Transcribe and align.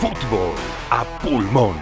Fútbol 0.00 0.52
a 0.90 1.04
pulmón. 1.22 1.74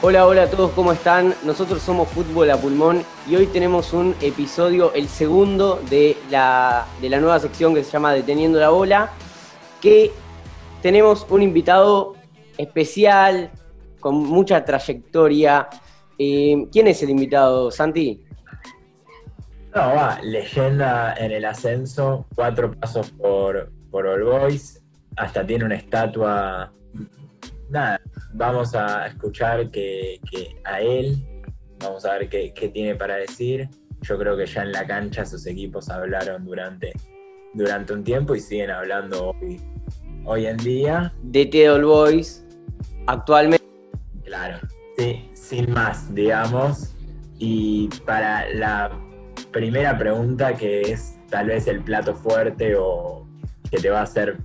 Hola, 0.00 0.26
hola 0.26 0.44
a 0.44 0.50
todos, 0.50 0.70
¿cómo 0.70 0.92
están? 0.92 1.34
Nosotros 1.44 1.82
somos 1.82 2.08
Fútbol 2.08 2.50
a 2.50 2.56
Pulmón 2.56 3.04
y 3.28 3.36
hoy 3.36 3.46
tenemos 3.48 3.92
un 3.92 4.16
episodio, 4.22 4.94
el 4.94 5.08
segundo 5.08 5.78
de 5.90 6.16
la, 6.30 6.86
de 7.02 7.10
la 7.10 7.20
nueva 7.20 7.38
sección 7.38 7.74
que 7.74 7.84
se 7.84 7.90
llama 7.90 8.14
Deteniendo 8.14 8.58
la 8.58 8.70
Bola, 8.70 9.10
que 9.82 10.10
tenemos 10.80 11.26
un 11.28 11.42
invitado 11.42 12.14
especial, 12.56 13.50
con 14.00 14.14
mucha 14.14 14.64
trayectoria. 14.64 15.68
Eh, 16.18 16.66
¿Quién 16.72 16.86
es 16.86 17.02
el 17.02 17.10
invitado, 17.10 17.70
Santi? 17.70 18.22
No, 19.74 19.94
va, 19.94 20.18
leyenda 20.22 21.14
en 21.14 21.30
el 21.30 21.44
ascenso, 21.44 22.26
cuatro 22.34 22.72
pasos 22.72 23.12
por, 23.12 23.70
por 23.92 24.04
All 24.04 24.24
Boys, 24.24 24.82
hasta 25.16 25.46
tiene 25.46 25.64
una 25.64 25.76
estatua. 25.76 26.72
Nada, 27.68 28.00
vamos 28.32 28.74
a 28.74 29.06
escuchar 29.06 29.70
que, 29.70 30.18
a 30.64 30.80
él, 30.80 31.16
vamos 31.78 32.04
a 32.04 32.14
ver 32.14 32.28
qué, 32.28 32.70
tiene 32.74 32.96
para 32.96 33.14
decir. 33.14 33.68
Yo 34.02 34.18
creo 34.18 34.36
que 34.36 34.46
ya 34.46 34.62
en 34.62 34.72
la 34.72 34.84
cancha 34.84 35.24
sus 35.24 35.46
equipos 35.46 35.88
hablaron 35.88 36.44
durante, 36.44 36.92
durante 37.54 37.92
un 37.92 38.02
tiempo 38.02 38.34
y 38.34 38.40
siguen 38.40 38.70
hablando 38.70 39.30
hoy, 39.40 39.60
hoy 40.24 40.46
en 40.46 40.56
día. 40.56 41.14
DT 41.22 41.68
All 41.70 41.84
Boys, 41.84 42.44
actualmente. 43.06 43.64
Claro, 44.24 44.58
sí, 44.98 45.28
sin 45.32 45.70
más, 45.70 46.12
digamos. 46.12 46.96
Y 47.38 47.88
para 48.04 48.52
la 48.52 48.90
primera 49.52 49.96
pregunta 49.98 50.54
que 50.54 50.82
es 50.82 51.18
tal 51.28 51.48
vez 51.48 51.66
el 51.66 51.82
plato 51.82 52.14
fuerte 52.14 52.74
o 52.76 53.26
que 53.70 53.78
te 53.78 53.90
va 53.90 54.00
a 54.00 54.02
hacer 54.02 54.38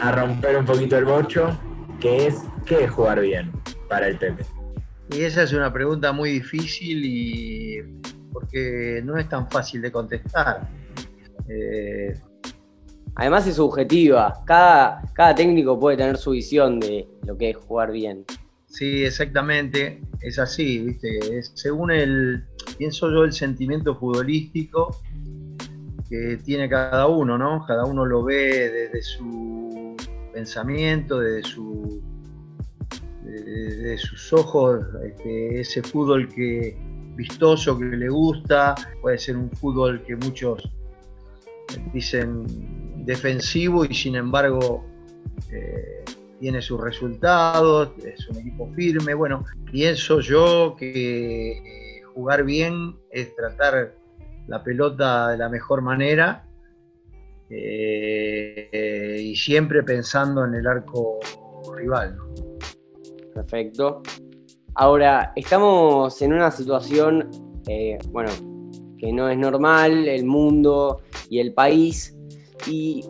a 0.00 0.12
romper 0.12 0.56
un 0.56 0.64
poquito 0.64 0.98
el 0.98 1.04
bocho, 1.04 1.58
que 2.00 2.26
es 2.26 2.42
¿qué 2.66 2.84
es 2.84 2.90
jugar 2.90 3.20
bien 3.20 3.52
para 3.88 4.08
el 4.08 4.18
Pepe? 4.18 4.44
Y 5.10 5.22
esa 5.22 5.42
es 5.42 5.52
una 5.52 5.72
pregunta 5.72 6.12
muy 6.12 6.30
difícil 6.30 7.02
y 7.04 7.82
porque 8.32 9.00
no 9.04 9.16
es 9.18 9.28
tan 9.28 9.48
fácil 9.50 9.82
de 9.82 9.92
contestar. 9.92 10.68
Eh, 11.48 12.14
Además 13.16 13.46
es 13.46 13.56
subjetiva, 13.56 14.42
cada, 14.44 15.02
cada 15.12 15.34
técnico 15.34 15.78
puede 15.78 15.96
tener 15.96 16.16
su 16.16 16.32
visión 16.32 16.80
de 16.80 17.06
lo 17.24 17.38
que 17.38 17.50
es 17.50 17.56
jugar 17.56 17.92
bien. 17.92 18.24
Sí, 18.74 19.04
exactamente, 19.04 20.02
es 20.20 20.40
así, 20.40 20.80
¿viste? 20.80 21.38
Es 21.38 21.52
según 21.54 21.92
el, 21.92 22.44
pienso 22.76 23.08
yo, 23.08 23.22
el 23.22 23.32
sentimiento 23.32 23.94
futbolístico 23.94 25.00
que 26.10 26.40
tiene 26.44 26.68
cada 26.68 27.06
uno, 27.06 27.38
¿no? 27.38 27.64
Cada 27.68 27.84
uno 27.84 28.04
lo 28.04 28.24
ve 28.24 28.68
desde 28.68 29.00
su 29.00 29.94
pensamiento, 30.32 31.20
desde, 31.20 31.48
su, 31.48 32.02
sus 33.96 34.32
ojos, 34.32 34.84
este, 35.06 35.60
ese 35.60 35.80
fútbol 35.80 36.28
que 36.34 36.76
vistoso 37.14 37.78
que 37.78 37.84
le 37.84 38.08
gusta, 38.08 38.74
puede 39.00 39.18
ser 39.18 39.36
un 39.36 39.52
fútbol 39.52 40.02
que 40.02 40.16
muchos 40.16 40.68
dicen 41.92 42.44
defensivo 43.06 43.84
y 43.84 43.94
sin 43.94 44.16
embargo 44.16 44.84
eh, 45.52 46.04
tiene 46.40 46.60
sus 46.60 46.80
resultados, 46.80 47.90
es 48.04 48.28
un 48.28 48.38
equipo 48.38 48.70
firme. 48.74 49.14
Bueno, 49.14 49.44
pienso 49.70 50.20
yo 50.20 50.76
que 50.78 52.02
jugar 52.14 52.44
bien 52.44 52.96
es 53.10 53.34
tratar 53.34 53.94
la 54.46 54.62
pelota 54.62 55.28
de 55.28 55.38
la 55.38 55.48
mejor 55.48 55.82
manera 55.82 56.46
eh, 57.50 59.18
y 59.20 59.36
siempre 59.36 59.82
pensando 59.82 60.44
en 60.44 60.54
el 60.54 60.66
arco 60.66 61.18
rival. 61.76 62.16
Perfecto. 63.34 64.02
Ahora, 64.76 65.32
estamos 65.36 66.20
en 66.22 66.32
una 66.32 66.50
situación, 66.50 67.30
eh, 67.68 67.98
bueno, 68.10 68.30
que 68.98 69.12
no 69.12 69.28
es 69.28 69.38
normal, 69.38 70.08
el 70.08 70.24
mundo 70.24 71.02
y 71.28 71.38
el 71.40 71.52
país. 71.52 72.16
Y 72.66 73.04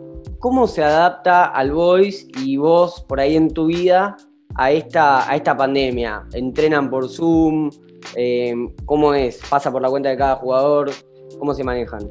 ¿Cómo 0.45 0.67
se 0.67 0.83
adapta 0.83 1.45
al 1.45 1.71
voice 1.71 2.27
y 2.37 2.57
vos 2.57 3.03
por 3.09 3.19
ahí 3.19 3.35
en 3.35 3.51
tu 3.51 3.65
vida 3.65 4.15
a 4.53 4.71
esta, 4.71 5.27
a 5.27 5.35
esta 5.35 5.57
pandemia? 5.57 6.27
¿Entrenan 6.33 6.87
por 6.91 7.09
Zoom? 7.09 7.71
Eh, 8.15 8.53
¿Cómo 8.85 9.15
es? 9.15 9.41
¿Pasa 9.49 9.71
por 9.71 9.81
la 9.81 9.89
cuenta 9.89 10.09
de 10.09 10.17
cada 10.17 10.35
jugador? 10.35 10.91
¿Cómo 11.39 11.55
se 11.55 11.63
manejan? 11.63 12.07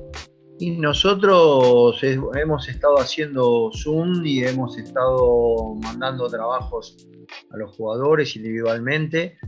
Y 0.58 0.72
nosotros 0.72 2.02
hemos 2.02 2.68
estado 2.68 2.98
haciendo 2.98 3.70
Zoom 3.72 4.26
y 4.26 4.42
hemos 4.42 4.76
estado 4.78 5.76
mandando 5.76 6.26
trabajos 6.26 7.06
a 7.52 7.56
los 7.56 7.76
jugadores 7.76 8.34
individualmente, 8.34 9.38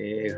eh, 0.00 0.34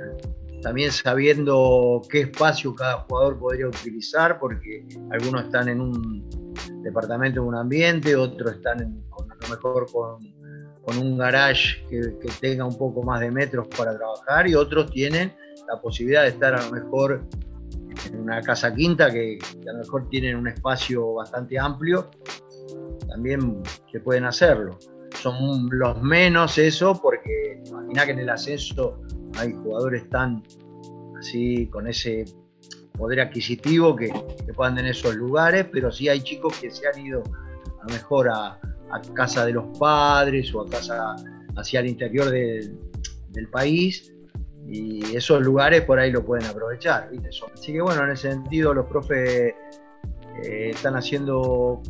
también 0.61 0.91
sabiendo 0.91 2.03
qué 2.11 2.23
espacio 2.23 2.75
cada 2.75 3.03
jugador 3.03 3.39
podría 3.39 3.69
utilizar, 3.69 4.41
porque 4.41 4.89
algunos 5.13 5.45
están 5.45 5.69
en 5.69 5.81
un 5.81 6.40
departamento 6.83 7.41
en 7.41 7.47
un 7.47 7.55
ambiente, 7.57 8.17
otros 8.17 8.53
están 8.53 8.81
a 8.81 9.35
lo 9.43 9.49
mejor 9.49 9.87
con, 9.93 10.41
un 10.99 11.17
garage 11.17 11.87
que, 11.89 12.01
tenga 12.41 12.65
un 12.65 12.77
poco 12.77 13.05
más 13.05 13.21
de 13.21 13.31
metros 13.31 13.69
para 13.69 13.97
trabajar 13.97 14.49
y 14.49 14.57
otros 14.57 14.91
tienen 14.91 15.33
la 15.69 15.81
posibilidad 15.81 16.23
de 16.23 16.31
estar 16.31 16.53
a 16.53 16.65
lo 16.65 16.73
mejor 16.73 17.25
en 18.07 18.21
una 18.21 18.41
casa 18.41 18.75
quinta 18.75 19.09
que, 19.09 19.39
a 19.69 19.73
lo 19.73 19.79
mejor 19.79 20.09
tienen 20.09 20.37
un 20.37 20.49
espacio 20.49 21.15
bastante 21.15 21.59
amplio, 21.61 22.11
también 23.09 23.63
se 23.93 24.01
pueden 24.01 24.25
hacerlo. 24.25 24.79
Son 25.15 25.69
los 25.71 26.03
menos 26.03 26.59
eso 26.59 26.99
porque 27.01 27.63
imagina 27.67 28.07
que 28.07 28.13
en 28.13 28.19
el 28.21 28.31
ascenso 28.31 29.01
hay 29.39 29.53
jugadores 29.53 30.09
tan 30.09 30.43
así 31.19 31.69
con 31.69 31.87
ese 31.87 32.25
poder 33.01 33.21
adquisitivo 33.21 33.97
que, 33.97 34.13
puedan 34.55 34.77
tener 34.77 34.91
esos 34.91 35.15
lugares, 35.15 35.67
pero 35.73 35.91
sí 35.91 36.09
hay 36.09 36.21
chicos 36.21 36.59
que 36.59 36.71
se 36.71 36.87
han 36.87 37.01
ido 37.05 37.23
a 37.81 37.87
lo 37.87 37.95
mejor 37.95 38.29
a, 38.29 38.61
casa 39.15 39.47
de 39.47 39.53
los 39.53 39.79
padres 39.79 40.53
o 40.55 40.63
a 40.63 40.69
casa 40.69 41.15
hacia 41.57 41.81
el 41.81 41.87
interior 41.87 42.29
del 42.29 43.49
país 43.53 44.13
y 44.69 45.17
esos 45.17 45.41
lugares 45.43 45.83
por 45.83 45.99
ahí 45.99 46.11
lo 46.11 46.25
pueden 46.25 46.45
aprovechar. 46.47 47.09
Así 47.55 47.73
que 47.73 47.81
bueno, 47.81 48.05
en 48.05 48.11
ese 48.11 48.33
sentido 48.33 48.75
los 48.75 48.87
profes 48.87 49.55
eh, 50.43 50.71
están 50.71 50.97
haciendo 50.97 51.81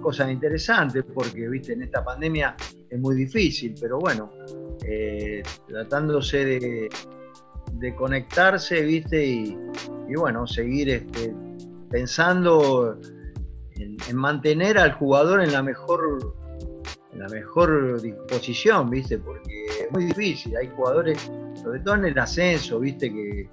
cosas 0.00 0.30
interesantes 0.30 1.04
porque 1.12 1.48
viste 1.48 1.72
en 1.72 1.82
esta 1.82 2.04
pandemia 2.04 2.54
es 2.88 3.00
muy 3.00 3.16
difícil, 3.16 3.74
pero 3.80 3.98
bueno, 3.98 4.30
eh, 4.86 5.42
tratándose 5.66 6.44
de, 6.44 6.88
de 7.72 7.94
conectarse, 7.96 8.80
¿viste? 8.82 9.26
Y, 9.26 9.58
bueno, 10.16 10.46
seguir 10.46 10.90
este, 10.90 11.34
pensando 11.90 12.98
en, 13.76 14.16
mantener 14.16 14.78
al 14.78 14.92
jugador 14.92 15.42
en 15.42 15.52
la 15.52 15.62
mejor 15.62 16.34
la 17.14 17.28
mejor 17.28 18.02
disposición, 18.02 18.90
¿viste? 18.90 19.18
Porque 19.18 19.66
es 19.66 19.92
muy 19.92 20.06
difícil, 20.06 20.56
hay 20.56 20.68
jugadores, 20.68 21.30
sobre 21.62 21.78
todo 21.80 21.94
en 21.94 22.06
el 22.06 22.18
ascenso, 22.18 22.80
¿viste? 22.80 23.12
Que, 23.12 23.48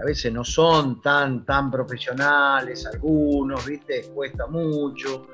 a 0.00 0.04
veces 0.04 0.32
no 0.32 0.44
son 0.44 1.02
tan, 1.02 1.44
tan 1.44 1.70
profesionales, 1.70 2.86
algunos, 2.86 3.66
¿viste? 3.66 4.02
Cuesta 4.14 4.46
mucho. 4.46 5.26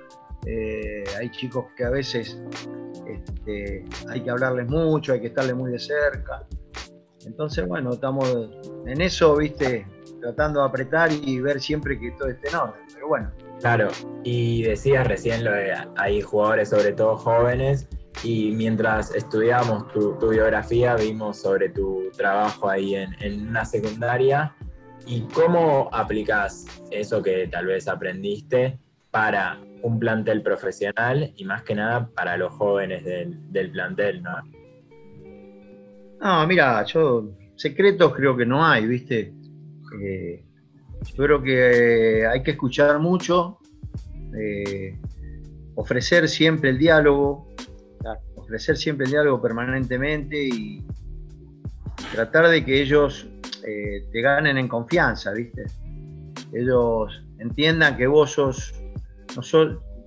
Eh, 0.46 1.04
hay 1.18 1.30
chicos 1.30 1.66
que 1.76 1.84
a 1.84 1.90
veces 1.90 2.38
este, 3.06 3.84
hay 4.08 4.20
que 4.22 4.30
hablarles 4.30 4.66
mucho, 4.68 5.12
hay 5.12 5.20
que 5.20 5.28
estarles 5.28 5.54
muy 5.54 5.70
de 5.70 5.78
cerca. 5.78 6.46
Entonces, 7.26 7.66
bueno, 7.66 7.90
estamos 7.90 8.28
en 8.86 9.00
eso, 9.00 9.36
viste, 9.36 9.86
tratando 10.20 10.60
de 10.60 10.66
apretar 10.66 11.10
y 11.12 11.40
ver 11.40 11.60
siempre 11.60 11.98
que 11.98 12.10
todo 12.12 12.28
esté 12.28 12.48
en 12.48 12.56
orden. 12.56 12.80
Pero 12.92 13.08
bueno. 13.08 13.30
Claro, 13.60 13.88
y 14.22 14.62
decías 14.62 15.06
recién 15.06 15.44
lo 15.44 15.52
de 15.52 15.72
hay 15.96 16.20
jugadores, 16.20 16.70
sobre 16.70 16.92
todo 16.92 17.16
jóvenes, 17.16 17.88
y 18.22 18.52
mientras 18.52 19.14
estudiamos 19.14 19.88
tu, 19.92 20.16
biografía, 20.28 20.94
vimos 20.96 21.38
sobre 21.40 21.68
tu 21.68 22.10
trabajo 22.16 22.68
ahí 22.68 22.94
en, 22.94 23.48
una 23.48 23.64
secundaria 23.64 24.54
y 25.06 25.22
cómo 25.34 25.88
aplicas 25.92 26.66
eso 26.90 27.22
que 27.22 27.48
tal 27.48 27.66
vez 27.66 27.88
aprendiste 27.88 28.78
para 29.10 29.60
un 29.82 29.98
plantel 29.98 30.42
profesional 30.42 31.32
y 31.36 31.44
más 31.44 31.62
que 31.62 31.74
nada 31.74 32.08
para 32.14 32.36
los 32.36 32.52
jóvenes 32.54 33.04
del 33.04 33.70
plantel, 33.70 34.22
¿no? 34.22 34.36
No, 36.24 36.46
mira, 36.46 36.82
yo 36.86 37.34
secretos 37.54 38.14
creo 38.14 38.34
que 38.34 38.46
no 38.46 38.64
hay, 38.64 38.86
¿viste? 38.86 39.34
Eh, 40.00 40.42
yo 41.04 41.16
creo 41.22 41.42
que 41.42 42.26
hay 42.26 42.42
que 42.42 42.52
escuchar 42.52 42.98
mucho, 42.98 43.58
eh, 44.34 44.98
ofrecer 45.74 46.26
siempre 46.30 46.70
el 46.70 46.78
diálogo, 46.78 47.52
ofrecer 48.36 48.78
siempre 48.78 49.04
el 49.04 49.10
diálogo 49.10 49.42
permanentemente 49.42 50.42
y 50.42 50.86
tratar 52.14 52.48
de 52.48 52.64
que 52.64 52.80
ellos 52.80 53.28
eh, 53.62 54.06
te 54.10 54.22
ganen 54.22 54.56
en 54.56 54.66
confianza, 54.66 55.30
¿viste? 55.32 55.64
Ellos 56.54 57.22
entiendan 57.38 57.98
que 57.98 58.06
vos 58.06 58.32
sos 58.32 58.72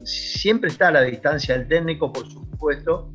siempre 0.04 0.72
está 0.72 0.88
a 0.88 0.94
la 0.94 1.02
distancia 1.04 1.56
del 1.56 1.68
técnico, 1.68 2.12
por 2.12 2.28
supuesto, 2.28 3.14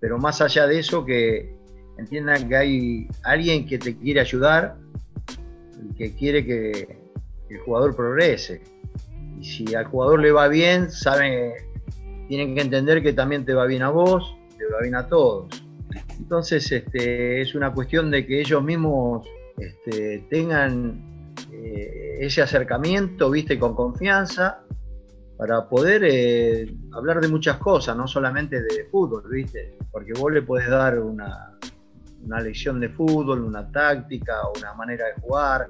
pero 0.00 0.18
más 0.18 0.40
allá 0.40 0.68
de 0.68 0.78
eso, 0.78 1.04
que 1.04 1.57
entiendan 1.98 2.48
que 2.48 2.56
hay 2.56 3.08
alguien 3.24 3.66
que 3.66 3.78
te 3.78 3.96
quiere 3.96 4.20
ayudar 4.20 4.76
y 5.82 5.94
que 5.94 6.14
quiere 6.14 6.44
que 6.44 6.98
el 7.50 7.58
jugador 7.60 7.94
progrese. 7.94 8.62
Y 9.38 9.44
si 9.44 9.74
al 9.74 9.86
jugador 9.86 10.20
le 10.20 10.32
va 10.32 10.48
bien, 10.48 10.90
saben, 10.90 11.52
tienen 12.28 12.54
que 12.54 12.62
entender 12.62 13.02
que 13.02 13.12
también 13.12 13.44
te 13.44 13.54
va 13.54 13.66
bien 13.66 13.82
a 13.82 13.90
vos, 13.90 14.36
te 14.56 14.64
va 14.66 14.80
bien 14.80 14.94
a 14.94 15.08
todos. 15.08 15.62
Entonces 16.18 16.70
este, 16.72 17.40
es 17.40 17.54
una 17.54 17.72
cuestión 17.72 18.10
de 18.10 18.26
que 18.26 18.40
ellos 18.40 18.62
mismos 18.62 19.26
este, 19.58 20.24
tengan 20.30 21.34
eh, 21.52 22.18
ese 22.20 22.42
acercamiento, 22.42 23.30
viste, 23.30 23.58
con 23.58 23.74
confianza, 23.74 24.60
para 25.36 25.68
poder 25.68 26.02
eh, 26.04 26.74
hablar 26.92 27.20
de 27.20 27.28
muchas 27.28 27.58
cosas, 27.58 27.96
no 27.96 28.08
solamente 28.08 28.60
de 28.60 28.84
fútbol, 28.90 29.22
viste, 29.30 29.76
porque 29.92 30.12
vos 30.12 30.32
le 30.32 30.42
podés 30.42 30.68
dar 30.68 30.98
una, 30.98 31.56
una 32.28 32.40
lección 32.40 32.78
de 32.78 32.90
fútbol, 32.90 33.42
una 33.42 33.70
táctica, 33.72 34.34
una 34.56 34.74
manera 34.74 35.06
de 35.06 35.14
jugar, 35.22 35.66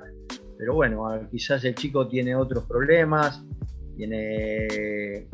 pero 0.59 0.75
bueno, 0.75 1.09
quizás 1.31 1.65
el 1.65 1.77
chico 1.77 2.09
tiene 2.09 2.35
otros 2.35 2.65
problemas, 2.65 3.45
tiene 3.97 5.29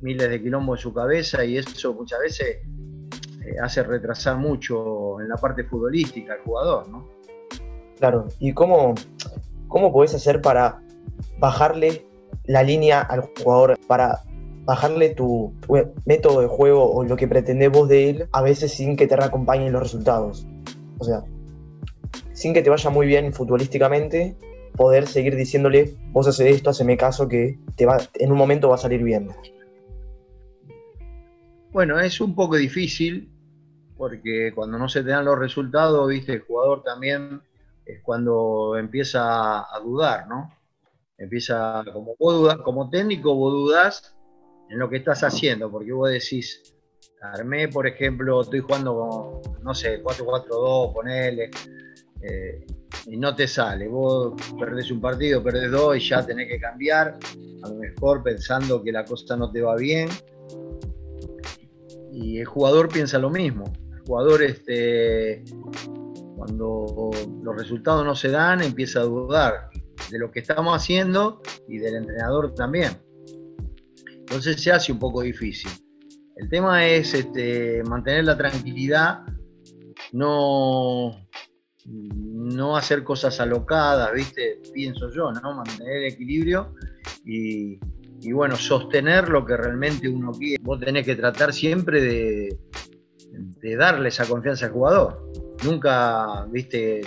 miles 0.00 0.30
de 0.30 0.40
quilombos 0.40 0.78
en 0.78 0.82
su 0.82 0.94
cabeza 0.94 1.44
y 1.44 1.58
eso 1.58 1.92
muchas 1.94 2.20
veces 2.20 2.58
eh, 3.44 3.56
hace 3.60 3.82
retrasar 3.82 4.36
mucho 4.36 5.20
en 5.20 5.28
la 5.28 5.36
parte 5.36 5.64
futbolística 5.64 6.34
al 6.34 6.40
jugador, 6.40 6.88
¿no? 6.88 7.08
Claro, 7.98 8.28
¿y 8.38 8.52
cómo, 8.52 8.94
cómo 9.66 9.92
podés 9.92 10.14
hacer 10.14 10.40
para 10.40 10.80
bajarle 11.40 12.06
la 12.44 12.62
línea 12.62 13.00
al 13.00 13.30
jugador, 13.42 13.76
para 13.88 14.20
bajarle 14.64 15.10
tu, 15.10 15.52
método 16.04 16.40
de 16.40 16.46
juego 16.46 16.92
o 16.92 17.02
lo 17.02 17.16
que 17.16 17.26
pretendés 17.26 17.70
vos 17.70 17.88
de 17.88 18.10
él, 18.10 18.28
a 18.30 18.42
veces 18.42 18.72
sin 18.72 18.96
que 18.96 19.08
te 19.08 19.16
reacompañen 19.16 19.72
los 19.72 19.82
resultados? 19.82 20.46
O 21.02 21.04
sea, 21.04 21.24
sin 22.32 22.54
que 22.54 22.62
te 22.62 22.70
vaya 22.70 22.90
muy 22.90 23.08
bien 23.08 23.32
futbolísticamente, 23.32 24.36
poder 24.76 25.08
seguir 25.08 25.34
diciéndole, 25.34 25.96
vos 26.12 26.28
haces 26.28 26.54
esto, 26.54 26.70
haceme 26.70 26.96
caso, 26.96 27.28
que 27.28 27.58
te 27.76 27.86
va, 27.86 27.98
en 28.14 28.30
un 28.30 28.38
momento 28.38 28.68
va 28.68 28.76
a 28.76 28.78
salir 28.78 29.02
bien. 29.02 29.30
Bueno, 31.72 31.98
es 31.98 32.20
un 32.20 32.36
poco 32.36 32.54
difícil 32.54 33.28
porque 33.96 34.52
cuando 34.54 34.78
no 34.78 34.88
se 34.88 35.02
te 35.02 35.10
dan 35.10 35.24
los 35.24 35.38
resultados, 35.38 36.08
viste, 36.08 36.34
el 36.34 36.42
jugador 36.42 36.84
también 36.84 37.42
es 37.84 38.00
cuando 38.02 38.76
empieza 38.78 39.58
a 39.60 39.80
dudar, 39.80 40.28
¿no? 40.28 40.54
Empieza, 41.18 41.84
como 41.92 42.14
vos 42.16 42.56
como 42.62 42.90
técnico 42.90 43.34
vos 43.34 43.52
dudás 43.52 44.14
en 44.70 44.78
lo 44.78 44.88
que 44.88 44.98
estás 44.98 45.24
haciendo, 45.24 45.68
porque 45.68 45.92
vos 45.92 46.10
decís, 46.10 46.76
armé, 47.22 47.68
por 47.68 47.86
ejemplo, 47.86 48.40
estoy 48.40 48.60
jugando 48.60 49.42
con, 49.44 49.64
no 49.64 49.74
sé, 49.74 50.02
4-4-2, 50.02 50.92
ponele, 50.92 51.50
eh, 52.20 52.66
y 53.06 53.16
no 53.16 53.34
te 53.34 53.46
sale. 53.46 53.88
Vos 53.88 54.34
perdés 54.58 54.90
un 54.90 55.00
partido, 55.00 55.42
perdés 55.42 55.70
dos 55.70 55.96
y 55.96 56.00
ya 56.00 56.24
tenés 56.24 56.48
que 56.48 56.58
cambiar, 56.58 57.18
a 57.62 57.68
lo 57.68 57.74
mejor 57.76 58.22
pensando 58.22 58.82
que 58.82 58.92
la 58.92 59.04
cosa 59.04 59.36
no 59.36 59.50
te 59.50 59.62
va 59.62 59.76
bien. 59.76 60.08
Y 62.12 62.38
el 62.38 62.46
jugador 62.46 62.88
piensa 62.88 63.18
lo 63.18 63.30
mismo. 63.30 63.64
El 63.92 64.00
jugador, 64.00 64.42
este, 64.42 65.44
cuando 66.36 67.10
los 67.42 67.56
resultados 67.56 68.04
no 68.04 68.14
se 68.14 68.28
dan, 68.28 68.62
empieza 68.62 69.00
a 69.00 69.04
dudar 69.04 69.70
de 70.10 70.18
lo 70.18 70.30
que 70.30 70.40
estamos 70.40 70.76
haciendo 70.76 71.40
y 71.68 71.78
del 71.78 71.96
entrenador 71.96 72.54
también. 72.54 72.92
Entonces 74.06 74.60
se 74.60 74.72
hace 74.72 74.92
un 74.92 74.98
poco 74.98 75.22
difícil. 75.22 75.70
El 76.36 76.48
tema 76.48 76.86
es 76.86 77.14
este, 77.14 77.82
mantener 77.84 78.24
la 78.24 78.36
tranquilidad, 78.36 79.20
no, 80.12 81.28
no 81.86 82.76
hacer 82.76 83.04
cosas 83.04 83.38
alocadas, 83.40 84.12
¿viste? 84.12 84.60
Pienso 84.72 85.10
yo, 85.10 85.30
¿no? 85.32 85.54
Mantener 85.54 85.98
el 85.98 86.12
equilibrio 86.12 86.74
y, 87.24 87.78
bueno, 88.32 88.56
sostener 88.56 89.28
lo 89.28 89.44
que 89.44 89.56
realmente 89.56 90.08
uno 90.08 90.32
quiere. 90.32 90.62
Vos 90.62 90.80
tenés 90.80 91.04
que 91.04 91.16
tratar 91.16 91.52
siempre 91.52 92.00
de, 92.00 93.76
darle 93.76 94.08
esa 94.08 94.26
confianza 94.26 94.66
al 94.66 94.72
jugador. 94.72 95.32
Nunca, 95.64 96.46
¿viste? 96.50 97.00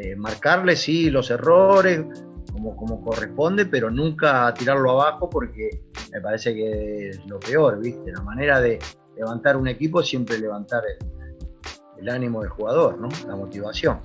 Eh, 0.00 0.16
marcarle, 0.16 0.76
sí, 0.76 1.10
los 1.10 1.30
errores, 1.30 2.04
como, 2.74 2.76
como 2.76 3.00
corresponde, 3.02 3.66
pero 3.66 3.90
nunca 3.90 4.52
tirarlo 4.54 4.90
abajo 4.90 5.28
porque 5.30 5.82
me 6.12 6.20
parece 6.20 6.54
que 6.54 7.10
es 7.10 7.26
lo 7.26 7.38
peor, 7.38 7.80
¿viste? 7.80 8.12
La 8.12 8.22
manera 8.22 8.60
de 8.60 8.78
levantar 9.16 9.56
un 9.56 9.68
equipo 9.68 10.00
es 10.00 10.08
siempre 10.08 10.38
levantar 10.38 10.82
el, 10.86 11.06
el 12.00 12.08
ánimo 12.08 12.40
del 12.40 12.50
jugador, 12.50 12.98
¿no? 12.98 13.08
La 13.26 13.36
motivación. 13.36 13.98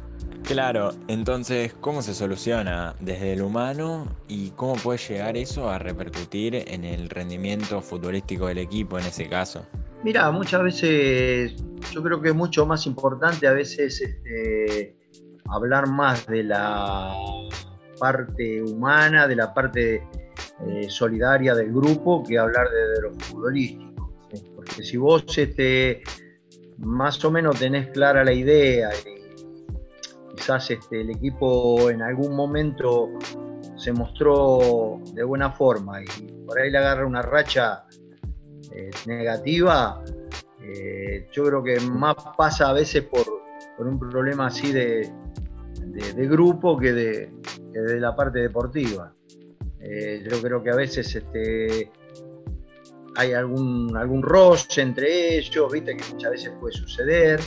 Claro, 0.43 0.91
entonces, 1.07 1.73
¿cómo 1.79 2.01
se 2.01 2.13
soluciona 2.13 2.95
desde 2.99 3.33
el 3.33 3.41
humano 3.41 4.07
y 4.27 4.49
cómo 4.51 4.75
puede 4.75 4.99
llegar 4.99 5.37
eso 5.37 5.69
a 5.69 5.77
repercutir 5.77 6.55
en 6.67 6.83
el 6.83 7.09
rendimiento 7.09 7.81
futbolístico 7.81 8.47
del 8.47 8.57
equipo 8.57 8.99
en 8.99 9.05
ese 9.05 9.29
caso? 9.29 9.65
Mira, 10.03 10.31
muchas 10.31 10.63
veces 10.63 11.55
yo 11.91 12.01
creo 12.01 12.21
que 12.21 12.29
es 12.29 12.35
mucho 12.35 12.65
más 12.65 12.87
importante 12.87 13.47
a 13.47 13.53
veces 13.53 14.01
este, 14.01 14.95
hablar 15.47 15.87
más 15.87 16.25
de 16.25 16.43
la 16.43 17.13
parte 18.01 18.63
humana, 18.63 19.27
de 19.27 19.35
la 19.35 19.53
parte 19.53 20.07
eh, 20.65 20.89
solidaria 20.89 21.53
del 21.53 21.71
grupo, 21.71 22.23
que 22.23 22.39
hablar 22.39 22.67
de, 22.67 23.01
lo 23.01 23.13
futbolístico. 23.19 24.11
Porque 24.55 24.81
si 24.81 24.97
vos 24.97 25.37
este, 25.37 26.01
más 26.79 27.23
o 27.23 27.29
menos 27.29 27.59
tenés 27.59 27.89
clara 27.89 28.23
la 28.23 28.33
idea 28.33 28.89
y 28.95 30.35
quizás 30.35 30.71
este, 30.71 31.01
el 31.01 31.11
equipo 31.11 31.91
en 31.91 32.01
algún 32.01 32.35
momento 32.35 33.09
se 33.75 33.93
mostró 33.93 34.99
de 35.13 35.23
buena 35.23 35.51
forma 35.51 36.01
y 36.01 36.05
por 36.45 36.59
ahí 36.59 36.71
le 36.71 36.79
agarra 36.79 37.05
una 37.05 37.21
racha 37.21 37.85
eh, 38.73 38.89
negativa, 39.05 40.03
eh, 40.63 41.27
yo 41.31 41.43
creo 41.45 41.63
que 41.63 41.79
más 41.81 42.15
pasa 42.35 42.69
a 42.69 42.73
veces 42.73 43.03
por, 43.03 43.25
un 43.79 43.99
problema 43.99 44.47
así 44.47 44.71
de, 44.71 45.11
grupo 46.15 46.77
que 46.77 46.93
de, 46.93 47.33
la 47.73 48.15
parte 48.15 48.39
deportiva. 48.39 49.13
Eh, 49.79 50.23
yo 50.29 50.41
creo 50.41 50.61
que 50.61 50.69
a 50.69 50.75
veces 50.75 51.15
este, 51.15 51.91
hay 53.15 53.33
algún, 53.33 53.95
algún 53.97 54.21
roce 54.21 54.81
entre 54.81 55.37
ellos, 55.37 55.71
viste 55.71 55.97
que 55.97 56.03
muchas 56.13 56.31
veces 56.31 56.53
puede 56.59 56.73
suceder, 56.73 57.39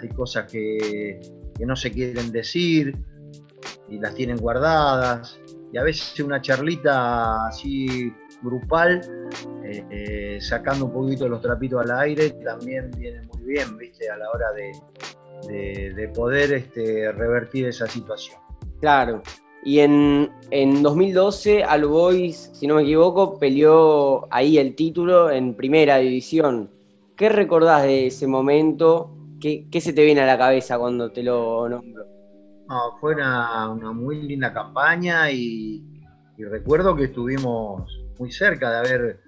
hay 0.00 0.08
cosas 0.10 0.50
que, 0.50 1.20
no 1.60 1.74
se 1.74 1.90
quieren 1.90 2.30
decir 2.32 2.96
y 3.88 3.98
las 3.98 4.14
tienen 4.14 4.36
guardadas, 4.36 5.40
y 5.72 5.78
a 5.78 5.82
veces 5.82 6.18
una 6.20 6.40
charlita 6.40 7.46
así 7.46 8.12
grupal, 8.42 9.00
eh, 9.64 9.84
eh, 9.90 10.38
sacando 10.40 10.86
un 10.86 10.92
poquito 10.92 11.28
los 11.28 11.40
trapitos 11.40 11.82
al 11.82 11.98
aire, 11.98 12.30
también 12.44 12.90
viene 12.92 13.22
muy 13.22 13.42
bien, 13.42 13.76
viste, 13.76 14.08
a 14.08 14.16
la 14.16 14.30
hora 14.30 14.52
de, 14.52 15.92
de, 15.94 16.08
poder 16.08 16.52
este, 16.52 17.10
revertir 17.12 17.66
esa 17.66 17.86
situación. 17.86 18.38
Claro, 18.80 19.22
y 19.66 19.80
en, 19.80 20.30
en 20.52 20.80
2012, 20.80 21.64
Al 21.64 21.86
Boys, 21.86 22.52
si 22.54 22.68
no 22.68 22.76
me 22.76 22.82
equivoco, 22.82 23.36
peleó 23.36 24.32
ahí 24.32 24.58
el 24.58 24.76
título 24.76 25.28
en 25.28 25.56
primera 25.56 25.96
división. 25.96 26.70
¿Qué 27.16 27.28
recordás 27.28 27.82
de 27.82 28.06
ese 28.06 28.28
momento? 28.28 29.10
¿Qué, 29.40 29.66
se 29.80 29.92
te 29.92 30.04
viene 30.04 30.20
a 30.20 30.26
la 30.26 30.38
cabeza 30.38 30.78
cuando 30.78 31.10
te 31.10 31.24
lo 31.24 31.68
nombro? 31.68 32.04
fue 33.00 33.16
una, 33.16 33.74
muy 33.92 34.22
linda 34.22 34.52
campaña 34.52 35.32
y, 35.32 35.84
recuerdo 36.38 36.94
que 36.94 37.06
estuvimos 37.06 37.90
muy 38.20 38.30
cerca 38.30 38.70
de 38.70 38.76
haber 38.76 39.20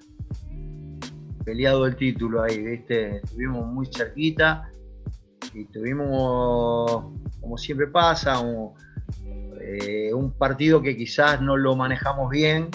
peleado 1.44 1.84
el 1.84 1.96
título 1.96 2.42
ahí, 2.42 2.62
¿viste? 2.62 3.16
Estuvimos 3.16 3.66
muy 3.66 3.86
cerquita 3.86 4.70
y 5.52 5.64
tuvimos, 5.64 7.06
como 7.40 7.58
siempre 7.58 7.88
pasa, 7.88 8.38
un, 8.38 8.72
eh, 9.70 10.14
un 10.14 10.32
partido 10.32 10.80
que 10.80 10.96
quizás 10.96 11.42
no 11.42 11.56
lo 11.56 11.76
manejamos 11.76 12.30
bien 12.30 12.68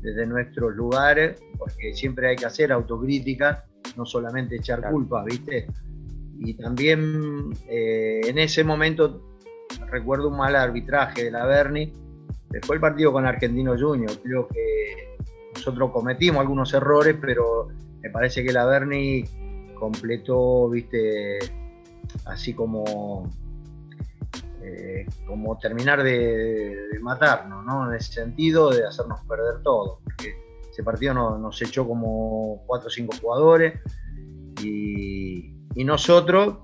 desde 0.00 0.26
nuestros 0.26 0.74
lugares, 0.74 1.38
porque 1.58 1.92
siempre 1.92 2.30
hay 2.30 2.36
que 2.36 2.46
hacer 2.46 2.72
autocrítica, 2.72 3.66
no 3.96 4.06
solamente 4.06 4.56
echar 4.56 4.90
culpas, 4.90 5.26
¿viste? 5.26 5.66
Y 6.38 6.54
también 6.54 7.50
eh, 7.68 8.22
en 8.24 8.38
ese 8.38 8.64
momento 8.64 9.36
recuerdo 9.90 10.28
un 10.28 10.38
mal 10.38 10.56
arbitraje 10.56 11.24
de 11.24 11.30
la 11.30 11.44
Berni. 11.44 11.92
Después 12.48 12.76
el 12.76 12.80
partido 12.80 13.12
con 13.12 13.26
Argentino 13.26 13.76
Junior, 13.78 14.10
creo 14.22 14.48
que 14.48 15.18
nosotros 15.54 15.90
cometimos 15.90 16.40
algunos 16.40 16.72
errores, 16.72 17.16
pero 17.20 17.68
me 18.00 18.08
parece 18.08 18.42
que 18.42 18.52
la 18.52 18.64
Berni 18.64 19.24
completó, 19.78 20.70
viste, 20.70 21.38
así 22.24 22.54
como 22.54 23.30
como 25.26 25.58
terminar 25.58 26.02
de, 26.02 26.76
matarnos, 27.00 27.64
¿no? 27.64 27.88
En 27.88 27.96
ese 27.96 28.12
sentido, 28.12 28.70
de 28.70 28.86
hacernos 28.86 29.20
perder 29.26 29.62
todo. 29.62 30.00
Porque 30.04 30.34
ese 30.70 30.82
partido 30.82 31.14
nos 31.14 31.62
echó 31.62 31.86
como 31.86 32.62
4 32.66 32.86
o 32.86 32.90
5 32.90 33.14
jugadores 33.20 33.80
y, 34.62 35.54
y 35.74 35.84
nosotros, 35.84 36.58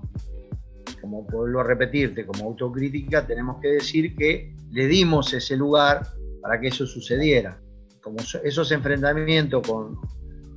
como 1.01 1.23
vuelvo 1.23 1.61
a 1.61 1.63
repetirte, 1.63 2.25
como 2.25 2.45
autocrítica, 2.45 3.25
tenemos 3.25 3.59
que 3.61 3.69
decir 3.69 4.15
que 4.15 4.55
le 4.71 4.87
dimos 4.87 5.33
ese 5.33 5.55
lugar 5.55 6.07
para 6.41 6.59
que 6.59 6.67
eso 6.67 6.85
sucediera. 6.85 7.59
Como 8.01 8.17
esos 8.43 8.71
enfrentamientos 8.71 9.67
con, 9.67 9.99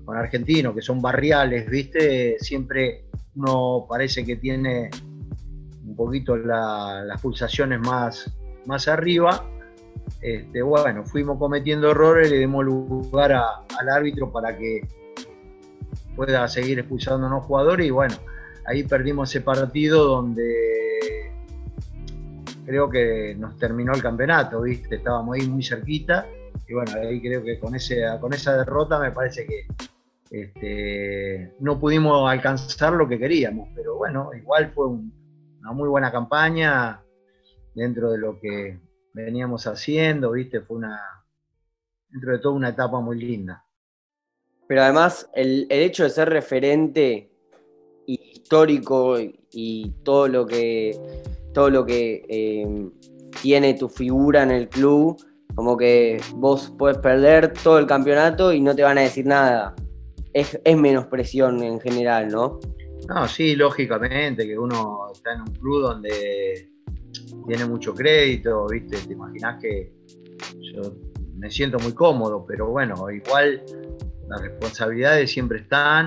con 0.05 0.17
argentinos, 0.17 0.75
que 0.75 0.83
son 0.83 1.01
barriales, 1.01 1.69
¿viste? 1.69 2.37
Siempre 2.39 3.07
uno 3.35 3.87
parece 3.89 4.25
que 4.25 4.37
tiene 4.37 4.91
un 6.01 6.07
poquito 6.07 6.37
las 6.37 7.21
pulsaciones 7.21 7.79
más, 7.81 8.33
más 8.65 8.89
arriba. 8.89 9.45
Este, 10.23 10.63
bueno, 10.63 11.05
fuimos 11.05 11.39
cometiendo 11.39 11.91
errores, 11.91 12.31
le 12.31 12.39
dimos 12.39 12.65
lugar 12.65 13.33
al 13.33 13.89
árbitro 13.89 14.33
para 14.33 14.57
que 14.57 14.89
pueda 16.17 16.49
seguir 16.49 16.79
expulsándonos 16.79 17.45
jugadores 17.45 17.87
y 17.87 17.91
bueno, 17.91 18.15
ahí 18.67 18.83
perdimos 18.83 19.31
ese 19.31 19.43
partido 19.43 20.05
donde 20.05 21.33
creo 22.65 22.89
que 22.89 23.35
nos 23.39 23.59
terminó 23.59 23.93
el 23.93 24.03
campeonato, 24.03 24.63
¿viste? 24.63 24.97
Estábamos 24.97 25.37
ahí 25.37 25.47
muy 25.47 25.63
cerquita 25.63 26.27
y 26.67 26.75
bueno, 26.75 26.93
ahí 27.03 27.21
creo 27.21 27.43
que 27.43 27.59
con, 27.59 27.75
ese, 27.75 28.03
con 28.21 28.33
esa 28.33 28.57
derrota 28.57 28.99
me 28.99 29.11
parece 29.13 29.47
que 29.47 29.67
este, 30.31 31.55
no 31.61 31.79
pudimos 31.79 32.31
alcanzar 32.31 32.95
lo 32.95 33.07
que 33.07 33.19
queríamos, 33.19 33.69
pero 33.75 33.97
bueno, 33.97 34.31
igual 34.35 34.71
fue 34.75 34.87
muy 35.73 35.89
buena 35.89 36.11
campaña 36.11 37.03
dentro 37.75 38.11
de 38.13 38.19
lo 38.19 38.39
que 38.39 38.79
veníamos 39.13 39.67
haciendo, 39.67 40.33
¿viste? 40.33 40.61
Fue 40.61 40.77
una, 40.77 41.01
dentro 42.09 42.33
de 42.33 42.39
todo 42.39 42.53
una 42.53 42.71
etapa 42.71 43.01
muy 43.01 43.19
linda. 43.19 43.65
Pero 44.67 44.83
además, 44.83 45.29
el, 45.35 45.67
el 45.71 45.81
hecho 45.83 46.05
de 46.05 46.11
ser 46.11 46.29
referente 46.29 47.31
histórico 48.07 49.17
y 49.53 49.91
todo 50.03 50.29
lo 50.29 50.47
que, 50.47 50.99
todo 51.53 51.71
lo 51.71 51.87
que 51.87 52.25
eh, 52.29 52.91
tiene 53.43 53.75
tu 53.75 53.89
figura 53.89 54.43
en 54.43 54.51
el 54.51 54.69
club, 54.69 55.17
como 55.55 55.77
que 55.77 56.21
vos 56.35 56.73
puedes 56.79 56.99
perder 56.99 57.53
todo 57.53 57.79
el 57.79 57.87
campeonato 57.87 58.53
y 58.53 58.61
no 58.61 58.75
te 58.75 58.83
van 58.83 58.99
a 58.99 59.03
decir 59.03 59.27
nada. 59.27 59.75
Es, 60.33 60.59
menos 60.77 61.07
presión 61.07 61.63
en 61.63 61.81
general, 61.81 62.29
¿no? 62.29 62.61
No, 63.09 63.27
sí, 63.27 63.57
lógicamente, 63.57 64.47
que 64.47 64.59
uno 64.59 65.11
está 65.13 65.33
en 65.35 65.41
un 65.41 65.53
club 65.55 65.83
donde 65.83 66.71
tiene 67.47 67.65
mucho 67.67 67.95
crédito, 67.95 68.67
¿viste? 68.69 68.99
Te 68.99 69.13
imaginas 69.13 69.61
que 69.61 69.93
yo 70.75 70.83
me 71.37 71.51
siento 71.51 71.79
muy 71.79 71.93
cómodo, 71.93 72.45
pero 72.47 72.69
bueno, 72.69 73.11
igual 73.11 73.63
las 74.29 74.41
responsabilidades 74.43 75.31
siempre 75.31 75.61
están 75.61 76.07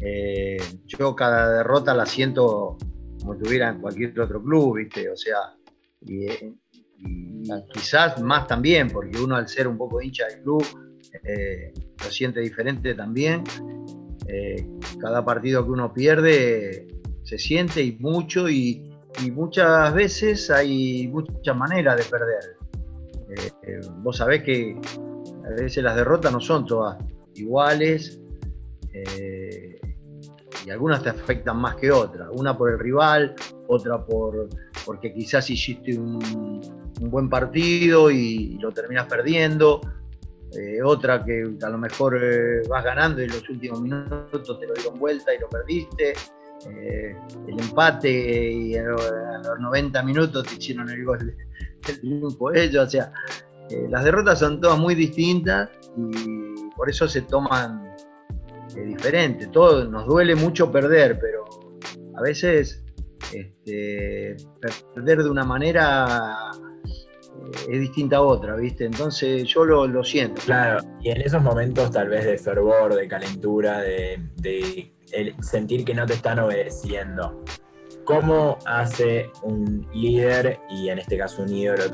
eh, 0.00 0.56
yo 0.86 1.14
cada 1.14 1.58
derrota 1.58 1.94
la 1.94 2.06
siento 2.06 2.76
como 3.20 3.36
tuviera 3.38 3.70
en 3.70 3.80
cualquier 3.80 4.18
otro 4.20 4.42
club, 4.42 4.76
¿viste? 4.76 5.08
O 5.08 5.16
sea, 5.16 5.54
y, 6.02 6.26
quizás 7.72 8.20
más 8.22 8.46
también, 8.46 8.90
porque 8.90 9.18
uno 9.18 9.36
al 9.36 9.48
ser 9.48 9.66
un 9.66 9.78
poco 9.78 10.00
hincha 10.00 10.26
del 10.26 10.42
club 10.42 10.64
eh, 11.22 11.72
lo 12.02 12.10
siente 12.10 12.40
diferente 12.40 12.94
también. 12.94 13.44
Eh, 14.28 14.66
cada 15.00 15.24
partido 15.24 15.64
que 15.64 15.70
uno 15.70 15.92
pierde 15.92 16.88
se 17.22 17.38
siente 17.38 17.82
y 17.82 17.96
mucho 17.98 18.48
y, 18.48 18.90
muchas 19.32 19.94
veces 19.94 20.50
hay 20.50 21.06
muchas 21.06 21.56
maneras 21.56 21.96
de 21.96 22.04
perder. 22.04 22.56
vos 24.02 24.16
sabés 24.16 24.42
que 24.42 24.76
a 25.44 25.50
veces 25.50 25.84
las 25.84 25.94
derrotas 25.94 26.32
no 26.32 26.40
son 26.40 26.66
todas 26.66 26.98
iguales 27.34 28.20
y 30.66 30.70
algunas 30.70 31.02
te 31.02 31.10
afectan 31.10 31.58
más 31.58 31.76
que 31.76 31.92
otras. 31.92 32.28
Una 32.32 32.56
por 32.56 32.72
el 32.72 32.78
rival, 32.78 33.34
otra 33.68 34.04
por 34.04 34.48
porque 34.84 35.12
quizás 35.12 35.48
hiciste 35.50 35.98
un, 35.98 36.18
buen 37.00 37.28
partido 37.28 38.10
y, 38.10 38.58
lo 38.60 38.72
terminas 38.72 39.06
perdiendo. 39.06 39.80
Eh, 40.56 40.82
otra 40.82 41.24
que 41.24 41.56
a 41.62 41.68
lo 41.68 41.78
mejor 41.78 42.18
eh, 42.22 42.62
vas 42.68 42.84
ganando 42.84 43.20
y 43.20 43.24
en 43.24 43.30
los 43.30 43.48
últimos 43.48 43.80
minutos 43.80 44.60
te 44.60 44.66
lo 44.66 44.74
dieron 44.74 44.98
vuelta 44.98 45.34
y 45.34 45.38
lo 45.38 45.48
perdiste. 45.48 46.14
Eh, 46.70 47.16
el 47.48 47.60
empate 47.60 48.52
y 48.52 48.76
a 48.76 48.84
los, 48.84 49.60
90 49.60 50.02
minutos 50.04 50.46
te 50.46 50.54
hicieron 50.54 50.88
el 50.88 51.04
gol 51.04 51.18
del 51.86 52.00
triunfo 52.00 52.52
ellos. 52.52 52.86
O 52.86 52.90
sea, 52.90 53.12
las 53.88 54.04
derrotas 54.04 54.38
son 54.38 54.60
todas 54.60 54.78
muy 54.78 54.94
distintas 54.94 55.70
y 55.96 56.70
por 56.76 56.88
eso 56.88 57.08
se 57.08 57.22
toman 57.22 57.94
diferente. 58.74 59.48
Todo 59.48 59.84
nos 59.84 60.06
duele 60.06 60.34
mucho 60.34 60.70
perder, 60.70 61.18
pero 61.18 61.44
a 62.16 62.22
veces 62.22 62.84
este, 63.32 64.36
perder 64.94 65.24
de 65.24 65.30
una 65.30 65.44
manera 65.44 66.50
es 67.68 67.80
distinta 67.80 68.16
a 68.16 68.22
otra, 68.22 68.56
¿viste? 68.56 68.84
Entonces 68.84 69.44
yo 69.44 69.64
lo, 69.64 70.04
siento. 70.04 70.40
Claro, 70.44 70.80
y 71.00 71.10
en 71.10 71.20
esos 71.20 71.42
momentos 71.42 71.90
tal 71.90 72.08
vez 72.08 72.24
de 72.24 72.38
fervor, 72.38 72.94
de 72.94 73.08
calentura, 73.08 73.80
de, 73.80 74.20
sentir 75.40 75.84
que 75.84 75.94
no 75.94 76.06
te 76.06 76.14
están 76.14 76.38
obedeciendo, 76.38 77.42
¿cómo 78.04 78.58
hace 78.66 79.30
un 79.42 79.86
líder, 79.92 80.58
y 80.70 80.88
en 80.88 80.98
este 80.98 81.18
caso 81.18 81.42
un 81.42 81.52
ídolo 81.52 81.90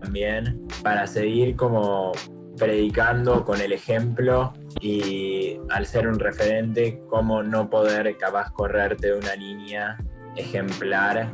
también, 0.00 0.66
para 0.82 1.06
seguir 1.06 1.56
como 1.56 2.12
predicando 2.58 3.44
con 3.44 3.60
el 3.60 3.72
ejemplo 3.72 4.52
y 4.80 5.58
al 5.70 5.86
ser 5.86 6.08
un 6.08 6.18
referente, 6.18 7.00
cómo 7.08 7.42
no 7.42 7.70
poder 7.70 8.16
capaz 8.16 8.50
correrte 8.52 9.08
de 9.08 9.18
una 9.18 9.36
línea 9.36 9.96
ejemplar 10.36 11.32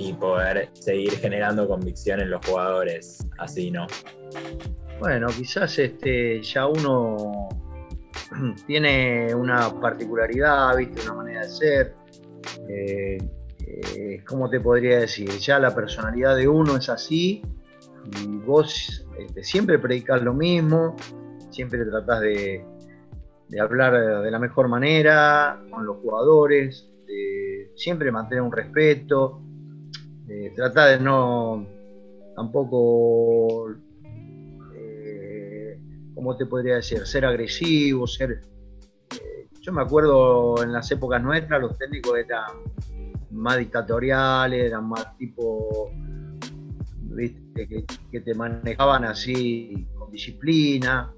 y 0.00 0.14
poder 0.14 0.70
seguir 0.72 1.12
generando 1.12 1.68
convicción 1.68 2.20
en 2.20 2.30
los 2.30 2.44
jugadores, 2.46 3.26
así, 3.38 3.70
¿no? 3.70 3.86
Bueno, 4.98 5.26
quizás 5.28 5.78
este, 5.78 6.42
ya 6.42 6.66
uno 6.66 7.48
tiene 8.66 9.34
una 9.34 9.70
particularidad, 9.78 10.74
¿viste? 10.76 11.02
una 11.02 11.14
manera 11.14 11.42
de 11.42 11.48
ser. 11.48 11.94
Eh, 12.68 13.18
eh, 13.66 14.24
¿Cómo 14.26 14.48
te 14.48 14.58
podría 14.58 15.00
decir? 15.00 15.28
Ya 15.38 15.58
la 15.58 15.74
personalidad 15.74 16.34
de 16.34 16.48
uno 16.48 16.76
es 16.76 16.88
así 16.88 17.42
y 18.22 18.26
vos 18.38 19.06
este, 19.18 19.44
siempre 19.44 19.78
predicas 19.78 20.22
lo 20.22 20.32
mismo, 20.32 20.96
siempre 21.50 21.84
tratás 21.84 22.22
de, 22.22 22.64
hablar 23.60 24.22
de 24.22 24.30
la 24.30 24.38
mejor 24.38 24.68
manera 24.68 25.62
con 25.70 25.84
los 25.84 25.98
jugadores, 25.98 26.86
siempre 27.74 28.12
mantener 28.12 28.42
un 28.42 28.52
respeto, 28.52 29.42
de 30.30 30.50
tratar 30.50 30.90
de 30.90 31.04
no 31.04 31.66
tampoco, 32.36 33.74
eh, 34.74 35.78
¿cómo 36.14 36.36
te 36.36 36.46
podría 36.46 36.76
decir? 36.76 37.04
Ser 37.04 37.24
agresivo, 37.24 38.06
ser... 38.06 38.40
Eh, 39.12 39.48
yo 39.60 39.72
me 39.72 39.82
acuerdo 39.82 40.62
en 40.62 40.72
las 40.72 40.90
épocas 40.92 41.20
nuestras 41.20 41.60
los 41.60 41.76
técnicos 41.76 42.16
eran 42.16 42.52
más 43.32 43.58
dictatoriales, 43.58 44.66
eran 44.66 44.88
más 44.88 45.16
tipo 45.18 45.90
que, 47.56 48.20
te 48.20 48.34
manejaban 48.34 49.04
así 49.04 49.88
con 49.98 50.12
disciplina. 50.12 51.12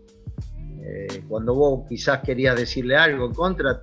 Eh, 0.85 1.23
cuando 1.29 1.55
vos 1.55 1.85
quizás 1.87 2.21
querías 2.23 2.57
decirle 2.57 2.97
algo 2.97 3.27
en 3.27 3.35
contra, 3.35 3.83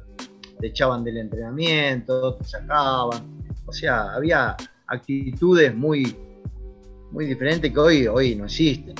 te 0.59 0.67
echaban 0.67 1.03
del 1.03 1.17
entrenamiento, 1.17 2.35
te 2.35 2.43
sacaban. 2.45 3.39
O 3.65 3.71
sea, 3.71 4.13
había 4.13 4.57
actitudes 4.89 5.75
muy, 5.75 6.15
muy 7.11 7.25
diferentes 7.25 7.71
que 7.71 7.79
hoy, 7.79 8.07
hoy 8.07 8.35
no 8.35 8.45
existen, 8.45 8.95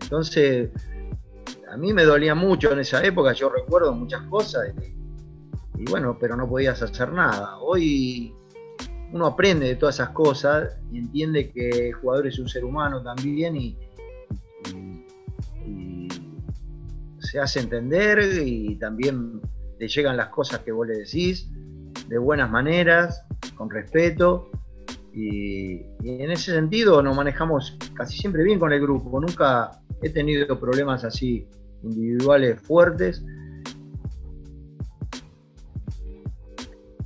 Entonces, 0.00 0.70
a 1.70 1.76
mí 1.76 1.92
me 1.92 2.04
dolía 2.04 2.34
mucho 2.34 2.72
en 2.72 2.80
esa 2.80 3.04
época, 3.04 3.32
yo 3.32 3.50
recuerdo 3.50 3.92
muchas 3.92 4.22
cosas 4.22 4.72
y 5.78 5.84
bueno, 5.90 6.16
pero 6.18 6.36
no 6.36 6.48
podías 6.48 6.80
hacer 6.80 7.12
nada. 7.12 7.58
Hoy 7.58 8.34
uno 9.12 9.26
aprende 9.26 9.66
de 9.66 9.76
todas 9.76 9.96
esas 9.96 10.10
cosas 10.10 10.78
y 10.92 10.98
entiende 10.98 11.50
que 11.50 11.88
el 11.88 11.94
jugador 11.94 12.26
es 12.26 12.38
un 12.38 12.48
ser 12.48 12.64
humano 12.64 13.02
también 13.02 13.56
y, 13.56 13.78
se 17.18 17.40
hace 17.40 17.58
entender 17.58 18.20
y 18.46 18.76
también 18.76 19.40
le 19.80 19.88
llegan 19.88 20.16
las 20.16 20.28
cosas 20.28 20.60
que 20.60 20.70
vos 20.70 20.86
le 20.86 20.98
decís 20.98 21.50
de 22.08 22.18
buenas 22.18 22.48
maneras, 22.48 23.25
con 23.56 23.70
respeto. 23.70 24.50
Y, 25.12 25.82
en 26.04 26.30
ese 26.30 26.52
sentido 26.52 27.02
nos 27.02 27.16
manejamos 27.16 27.78
casi 27.94 28.18
siempre 28.18 28.42
bien 28.42 28.58
con 28.58 28.72
el 28.72 28.80
grupo. 28.80 29.20
Nunca 29.20 29.70
he 30.02 30.10
tenido 30.10 30.58
problemas 30.58 31.04
así 31.04 31.46
individuales 31.82 32.60
fuertes. 32.60 33.24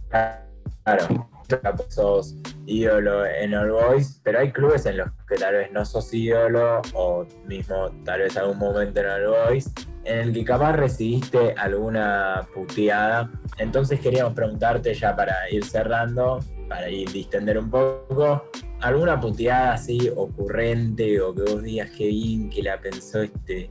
Claro 0.08 1.30
sos 1.88 2.36
ídolo 2.66 3.26
en 3.26 3.54
All 3.54 3.70
Boys, 3.70 4.20
pero 4.22 4.38
hay 4.40 4.52
clubes 4.52 4.86
en 4.86 4.98
los 4.98 5.08
que 5.28 5.36
tal 5.36 5.54
vez 5.54 5.72
no 5.72 5.84
sos 5.84 6.12
ídolo 6.12 6.80
o 6.94 7.26
mismo 7.46 7.90
tal 8.04 8.20
vez 8.20 8.36
algún 8.36 8.58
momento 8.58 9.00
en 9.00 9.06
All 9.06 9.26
Boys 9.26 9.72
en 10.04 10.18
el 10.18 10.32
que 10.32 10.44
capaz 10.44 10.72
recibiste 10.72 11.54
alguna 11.56 12.46
puteada. 12.54 13.30
Entonces 13.58 14.00
queríamos 14.00 14.34
preguntarte 14.34 14.94
ya 14.94 15.14
para 15.14 15.34
ir 15.50 15.64
cerrando, 15.64 16.40
para 16.68 16.88
ir 16.88 17.10
distender 17.10 17.58
un 17.58 17.70
poco, 17.70 18.50
alguna 18.80 19.20
puteada 19.20 19.74
así 19.74 20.10
ocurrente 20.14 21.20
o 21.20 21.34
que 21.34 21.42
vos 21.42 21.62
digas 21.62 21.90
que 21.90 22.06
bien 22.06 22.48
que 22.48 22.62
la 22.62 22.80
pensó 22.80 23.22
este 23.22 23.70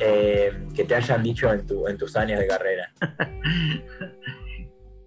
eh, 0.00 0.52
que 0.74 0.84
te 0.84 0.94
hayan 0.94 1.22
dicho 1.22 1.52
en, 1.52 1.66
tu, 1.66 1.88
en 1.88 1.98
tus 1.98 2.14
años 2.16 2.38
de 2.38 2.46
carrera. 2.46 2.92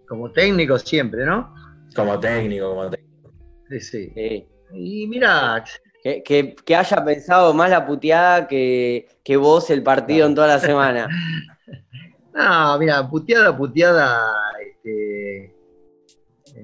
Como 0.07 0.29
técnico 0.31 0.77
siempre, 0.77 1.25
¿no? 1.25 1.55
Como 1.95 2.19
técnico, 2.19 2.69
como 2.69 2.89
técnico. 2.89 3.31
Sí, 3.69 3.79
sí. 3.79 4.11
Sí. 4.13 4.47
Y 4.73 5.07
mira, 5.07 5.63
Que, 6.03 6.23
que- 6.23 6.55
que 6.55 6.75
haya 6.75 7.03
pensado 7.05 7.53
más 7.53 7.69
la 7.69 7.85
puteada 7.85 8.47
que, 8.47 9.07
que 9.23 9.37
vos 9.37 9.69
el 9.69 9.83
partido 9.83 10.25
en 10.27 10.33
toda 10.35 10.47
la 10.47 10.59
semana. 10.59 11.07
no, 12.33 12.79
mira, 12.79 13.07
puteada, 13.07 13.55
puteada, 13.55 14.33
este, 14.59 15.53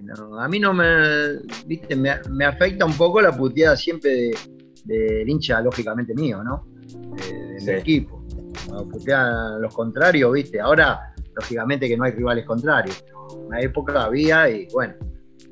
no, 0.01 0.39
a 0.39 0.47
mí 0.47 0.59
no 0.59 0.73
me, 0.73 0.85
viste, 1.65 1.95
me, 1.95 2.15
me 2.29 2.45
afecta 2.45 2.85
un 2.85 2.93
poco 2.97 3.21
la 3.21 3.31
puteada 3.35 3.75
siempre 3.75 4.09
de- 4.11 4.37
del 4.85 5.29
hincha, 5.29 5.61
lógicamente 5.61 6.13
mío, 6.15 6.43
¿no? 6.43 6.65
De, 7.15 7.53
de 7.53 7.59
Sí. 7.59 7.71
equipo. 7.71 8.23
Cuando 8.67 8.87
putean 8.89 9.61
los 9.61 9.73
contrarios, 9.73 10.31
viste, 10.33 10.59
ahora, 10.59 11.13
lógicamente 11.35 11.87
que 11.87 11.95
no 11.97 12.05
hay 12.05 12.11
rivales 12.13 12.45
contrarios. 12.45 13.03
En 13.33 13.45
una 13.47 13.59
época 13.61 14.03
había 14.05 14.49
y 14.49 14.67
bueno, 14.73 14.95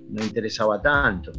no 0.09 0.23
interesaba 0.23 0.81
tanto. 0.81 1.31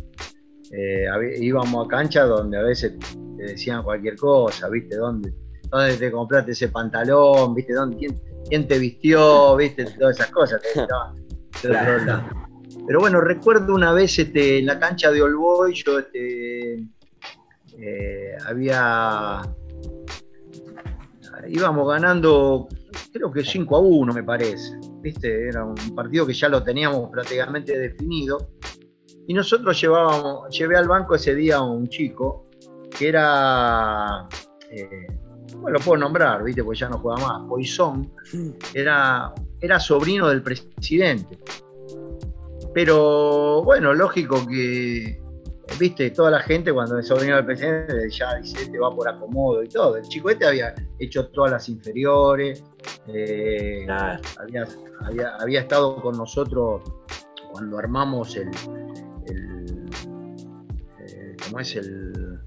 Eh, 0.72 1.06
íbamos 1.40 1.86
a 1.86 1.88
canchas 1.88 2.28
donde 2.28 2.58
a 2.58 2.62
veces 2.62 2.94
te 3.36 3.42
decían 3.42 3.82
cualquier 3.82 4.16
cosa, 4.16 4.68
¿viste? 4.68 4.96
¿Dónde, 4.96 5.32
dónde 5.70 5.96
te 5.96 6.10
compraste 6.10 6.52
ese 6.52 6.68
pantalón? 6.68 7.54
¿Viste? 7.54 7.74
¿Dónde, 7.74 7.96
quién, 7.96 8.20
quién 8.48 8.66
te 8.66 8.78
vistió? 8.78 9.56
¿Viste? 9.56 9.84
Todas 9.98 10.16
esas 10.16 10.30
cosas. 10.30 10.60
te. 10.62 10.78
Pero 12.86 13.00
bueno, 13.00 13.20
recuerdo 13.20 13.74
una 13.74 13.92
vez 13.92 14.18
este, 14.18 14.58
en 14.58 14.66
la 14.66 14.78
cancha 14.78 15.10
de 15.10 15.20
Olboy, 15.20 15.74
yo 15.74 15.98
este, 15.98 16.74
eh, 17.78 18.36
había. 18.46 19.42
íbamos 21.48 21.88
ganando, 21.88 22.68
creo 23.12 23.32
que 23.32 23.44
5 23.44 23.76
a 23.76 23.80
1, 23.80 24.12
me 24.12 24.22
parece. 24.22 24.78
¿Viste? 25.00 25.48
Era 25.48 25.64
un 25.64 25.94
partido 25.94 26.26
que 26.26 26.32
ya 26.32 26.48
lo 26.48 26.62
teníamos 26.62 27.10
prácticamente 27.10 27.76
definido. 27.76 28.50
Y 29.28 29.34
nosotros 29.34 29.80
llevábamos, 29.80 30.56
llevé 30.56 30.76
al 30.76 30.86
banco 30.86 31.14
ese 31.14 31.34
día 31.34 31.56
a 31.56 31.62
un 31.62 31.88
chico 31.88 32.46
que 32.96 33.08
era. 33.08 34.28
eh, 34.70 35.06
bueno, 35.58 35.78
lo 35.78 35.84
puedo 35.84 35.98
nombrar, 35.98 36.42
¿viste? 36.42 36.62
Porque 36.62 36.80
ya 36.80 36.88
no 36.88 36.98
juega 36.98 37.26
más. 37.26 37.48
Poisson 37.48 38.12
era, 38.74 39.32
era 39.60 39.80
sobrino 39.80 40.28
del 40.28 40.42
presidente. 40.42 41.38
Pero 42.74 43.62
bueno, 43.62 43.94
lógico 43.94 44.46
que, 44.46 45.18
viste, 45.78 46.10
toda 46.10 46.30
la 46.30 46.40
gente 46.40 46.72
cuando 46.72 46.98
es 46.98 47.08
sobrino 47.08 47.36
del 47.36 47.46
presidente 47.46 48.10
ya 48.10 48.34
dice, 48.36 48.62
este 48.62 48.78
va 48.78 48.94
por 48.94 49.08
acomodo 49.08 49.62
y 49.62 49.68
todo. 49.68 49.96
El 49.96 50.04
chico 50.04 50.30
este 50.30 50.46
había 50.46 50.74
hecho 50.98 51.28
todas 51.28 51.52
las 51.52 51.68
inferiores, 51.68 52.62
eh, 53.06 53.86
había, 54.38 54.66
había, 55.00 55.36
había 55.36 55.60
estado 55.60 56.00
con 56.02 56.16
nosotros 56.16 56.82
cuando 57.50 57.78
armamos 57.78 58.36
el 58.36 58.50
eh, 61.58 61.58
¿cómo 61.58 61.60
es 61.60 61.76
el 61.76 62.38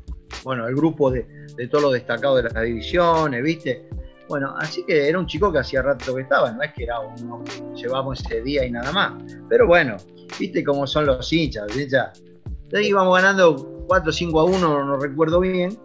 bueno 0.44 0.68
el 0.68 0.76
grupo 0.76 1.12
de, 1.12 1.26
de 1.56 1.68
todos 1.68 1.84
los 1.84 1.94
destacados 1.94 2.44
de 2.44 2.50
las 2.50 2.64
divisiones, 2.64 3.44
¿viste? 3.44 3.90
Bueno, 4.28 4.54
así 4.58 4.84
que 4.86 5.10
era 5.10 5.18
un 5.18 5.26
chico 5.26 5.52
que 5.52 5.58
hacía 5.60 5.82
rato 5.82 6.14
que 6.14 6.22
estaba, 6.22 6.52
no 6.52 6.62
es 6.62 6.72
que 6.74 6.84
era 6.84 7.00
uno 7.00 7.44
que 7.44 7.82
llevamos 7.82 8.24
ese 8.24 8.42
día 8.42 8.64
y 8.64 8.72
nada 8.72 8.92
más. 8.92 9.24
Pero 9.50 9.66
bueno, 9.66 9.98
viste 10.40 10.64
cómo 10.64 10.86
son 10.86 11.08
los 11.08 11.34
hinchas, 11.34 11.68
los 11.68 11.78
hinchas. 11.78 12.22
Entonces 12.46 12.88
íbamos 12.88 13.16
ganando 13.16 13.86
4 13.88 14.10
o 14.10 14.14
5 14.14 14.40
a 14.40 14.44
1, 14.46 14.86
no 14.86 14.98
recuerdo 14.98 15.40
bien, 15.40 15.76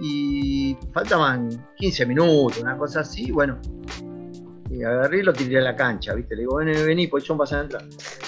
y 0.00 0.76
faltaban 0.92 1.48
15 1.76 2.06
minutos, 2.06 2.58
una 2.60 2.76
cosa 2.76 3.00
así, 3.00 3.30
bueno, 3.30 3.60
y 4.74 4.82
agarré 4.82 5.18
y 5.18 5.22
lo 5.22 5.32
tiré 5.32 5.58
a 5.58 5.62
la 5.62 5.76
cancha, 5.76 6.14
¿viste? 6.14 6.34
Le 6.34 6.42
digo, 6.42 6.56
vení, 6.56 6.72
vení, 6.82 7.06
pues 7.06 7.24
son 7.24 7.38
pasan 7.38 7.58
a 7.58 7.62
entrar. 7.62 7.84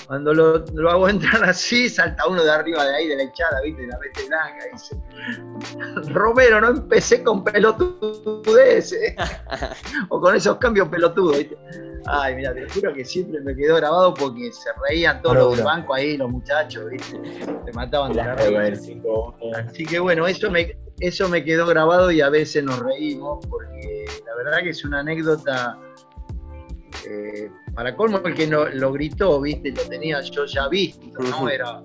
Cuando 0.07 0.33
lo, 0.33 0.59
lo 0.75 0.91
hago 0.91 1.09
entrar 1.09 1.45
así, 1.45 1.89
salta 1.89 2.27
uno 2.27 2.43
de 2.45 2.51
arriba 2.51 2.85
de 2.85 2.97
ahí, 2.97 3.09
de 3.09 3.17
la 3.17 3.23
hinchada, 3.25 3.61
¿viste? 3.63 3.83
De 3.83 3.89
la 3.89 3.99
veste 3.99 4.27
blanca, 4.27 4.65
dice, 4.73 6.13
Romero, 6.13 6.61
no 6.61 6.69
empecé 6.69 7.23
con 7.23 7.43
pelotudeces, 7.45 9.15
o 10.09 10.21
con 10.21 10.37
esos 10.37 10.57
cambios 10.59 10.89
pelotudos, 10.89 11.39
¿viste? 11.39 11.57
Ay, 12.09 12.37
mira, 12.37 12.55
te 12.55 12.69
juro 12.69 12.95
que 12.95 13.05
siempre 13.05 13.41
me 13.41 13.55
quedó 13.57 13.77
grabado 13.77 14.15
porque 14.15 14.53
se 14.53 14.71
reían 14.89 15.21
todos 15.23 15.37
los 15.37 15.57
del 15.57 15.65
banco 15.65 15.93
ahí, 15.93 16.17
los 16.17 16.31
muchachos, 16.31 16.89
¿viste? 16.89 17.21
Se 17.65 17.73
mataban 17.73 18.13
de 18.13 18.19
la 18.19 18.29
la 18.29 18.37
con 18.37 18.47
risa. 18.47 18.93
el 18.93 19.03
5-1. 19.03 19.57
Así 19.57 19.85
que 19.85 19.99
bueno, 19.99 20.27
eso 20.27 20.49
me, 20.51 20.77
eso 21.01 21.29
me 21.29 21.43
quedó 21.43 21.67
grabado 21.67 22.13
y 22.13 22.21
a 22.21 22.31
veces 22.31 22.63
nos 22.63 22.79
reímos 22.79 23.45
porque 23.47 24.05
la 24.25 24.37
verdad 24.37 24.63
que 24.63 24.71
es 24.71 24.85
una 24.85 25.01
anécdota. 25.01 25.79
Eh, 27.09 27.51
para 27.75 27.95
colmo, 27.95 28.19
el 28.25 28.35
que 28.35 28.47
no, 28.47 28.67
lo 28.67 28.93
gritó, 28.93 29.41
viste, 29.41 29.71
lo 29.71 29.83
tenía 29.89 30.21
yo 30.21 30.45
ya 30.47 30.69
visto, 30.69 31.07
¿no? 31.23 31.49
Era 31.49 31.83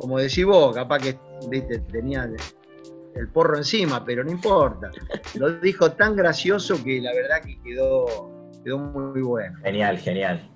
como 0.00 0.18
decís 0.18 0.44
vos, 0.44 0.74
capaz 0.74 0.98
que 0.98 1.18
viste, 1.48 1.80
tenía 1.80 2.24
el, 2.24 2.36
el 3.14 3.28
porro 3.28 3.58
encima, 3.58 4.04
pero 4.04 4.24
no 4.24 4.30
importa. 4.30 4.90
Lo 5.38 5.52
dijo 5.60 5.92
tan 5.92 6.16
gracioso 6.16 6.82
que 6.82 7.00
la 7.00 7.12
verdad 7.12 7.42
que 7.44 7.60
quedó, 7.62 8.06
quedó 8.64 8.78
muy 8.78 9.20
bueno. 9.20 9.58
Genial, 9.62 9.98
genial. 9.98 10.48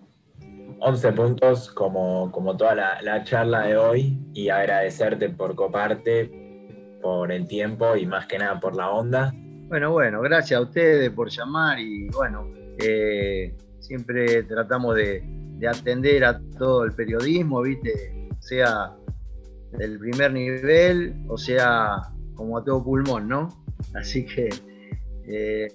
11 0.80 1.12
puntos 1.12 1.70
como, 1.70 2.30
como 2.32 2.56
toda 2.56 2.74
la, 2.74 3.02
la 3.02 3.22
charla 3.24 3.66
de 3.66 3.76
hoy 3.76 4.18
y 4.32 4.48
agradecerte 4.48 5.28
por 5.30 5.54
coparte, 5.54 6.30
por 7.02 7.30
el 7.30 7.46
tiempo 7.46 7.96
y 7.96 8.06
más 8.06 8.26
que 8.26 8.38
nada 8.38 8.58
por 8.60 8.74
la 8.74 8.90
onda. 8.90 9.32
Bueno, 9.68 9.92
bueno, 9.92 10.20
gracias 10.20 10.58
a 10.58 10.62
ustedes 10.62 11.10
por 11.10 11.30
llamar 11.30 11.78
y 11.78 12.08
bueno, 12.08 12.50
eh, 12.78 13.54
siempre 13.80 14.42
tratamos 14.44 14.96
de, 14.96 15.22
de 15.58 15.68
atender 15.68 16.24
a 16.24 16.40
todo 16.58 16.84
el 16.84 16.92
periodismo, 16.92 17.62
¿viste? 17.62 18.28
Sea 18.40 18.94
del 19.72 19.98
primer 19.98 20.32
nivel 20.32 21.16
o 21.28 21.36
sea 21.36 22.02
como 22.34 22.58
a 22.58 22.64
todo 22.64 22.82
pulmón, 22.84 23.28
¿no? 23.28 23.48
Así 23.94 24.24
que 24.24 24.48
eh, 25.26 25.68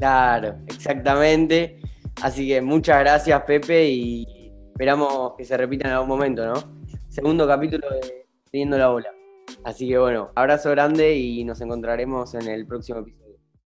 Claro, 0.00 0.56
exactamente. 0.66 1.78
Así 2.22 2.48
que 2.48 2.62
muchas 2.62 3.00
gracias, 3.00 3.42
Pepe, 3.42 3.88
y 3.90 4.50
esperamos 4.72 5.34
que 5.36 5.44
se 5.44 5.56
repita 5.56 5.88
en 5.88 5.94
algún 5.94 6.08
momento, 6.08 6.46
¿no? 6.46 6.54
Segundo 7.08 7.46
capítulo 7.46 7.86
de 7.90 8.26
Teniendo 8.50 8.78
la 8.78 8.88
Bola. 8.88 9.10
Así 9.64 9.88
que 9.88 9.98
bueno, 9.98 10.30
abrazo 10.34 10.70
grande 10.70 11.16
y 11.16 11.44
nos 11.44 11.60
encontraremos 11.60 12.34
en 12.34 12.48
el 12.48 12.66
próximo 12.66 13.00
episodio. 13.00 13.19